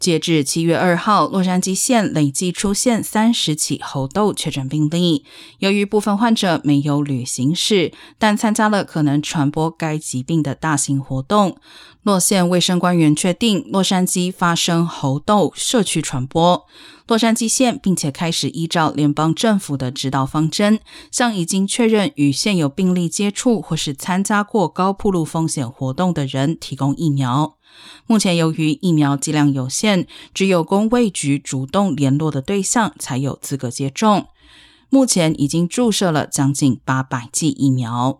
[0.00, 5.26] 截至七月二号，洛杉矶县累计出现三十起猴痘确诊病例。
[5.58, 11.58] 由于部分患者没有旅行史，但参加了可能传播该疾病的大型活动，
[12.02, 16.66] 洛县卫生官员确定洛杉矶发生猴痘社区传播。
[17.06, 20.80] 洛杉矶县并且开始依照联邦政府的指导方针，
[21.12, 27.56] 向已经确认与现有病例接触或是参加过高铺路风险活动的人提供疫苗。
[28.06, 34.26] 目前，由于疫苗剂量有限，只有公卫局主动联络的对象才有资格接种。
[34.88, 38.18] 目前已经注射了将近八百剂疫苗。